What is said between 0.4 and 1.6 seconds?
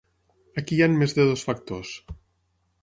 Aquí hi han més de dos